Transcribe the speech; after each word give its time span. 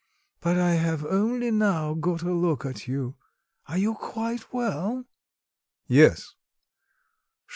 But 0.39 0.57
I 0.57 0.71
have 0.71 1.05
only 1.05 1.51
now 1.51 1.93
got 1.93 2.23
a 2.23 2.33
look 2.33 2.65
at 2.65 2.87
you. 2.87 3.17
Are 3.67 3.77
you 3.77 3.93
quite 3.93 4.51
well?" 4.51 5.05
"Yes." 5.85 6.33